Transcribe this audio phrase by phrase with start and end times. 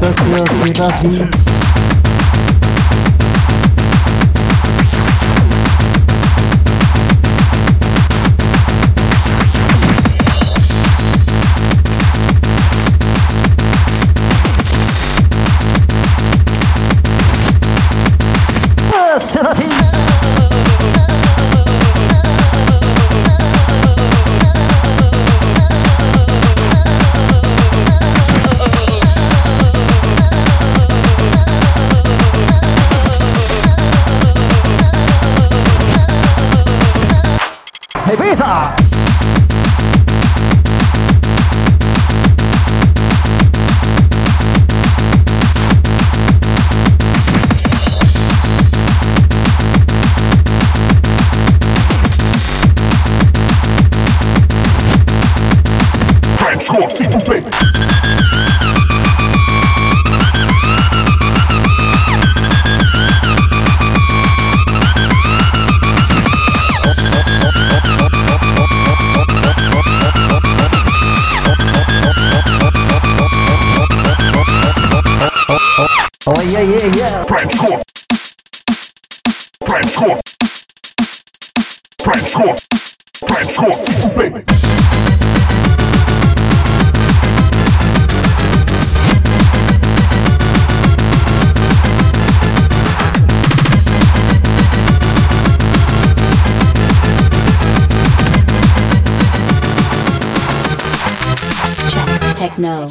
[0.00, 1.55] fantasy of Sinapi.
[38.12, 38.74] Ibiza.
[56.38, 57.42] Hardcore, tipo bem.
[76.58, 77.22] yeah, yeah, yeah.
[77.24, 77.80] French core.
[79.66, 80.18] French core.
[82.00, 82.56] French core.
[83.26, 83.82] French core.
[102.36, 102.86] techno.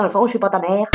[0.00, 0.86] Dans le fond, je suis pas ta mère.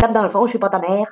[0.00, 1.06] Tape dans le fond, je suis pas ta mère.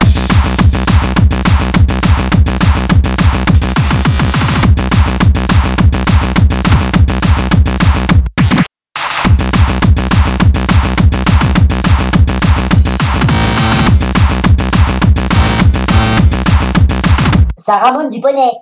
[17.60, 18.52] Ça ramote du bonnet.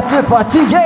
[0.00, 0.76] Vous êtes fatigué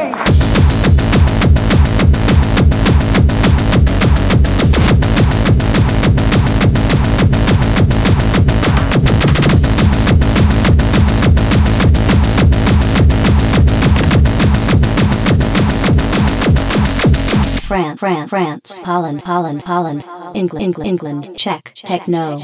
[17.62, 22.36] France, France, France, Holland, Holland, Holland, England, England, England, Czech, techno.